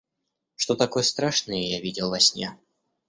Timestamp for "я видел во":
1.61-2.19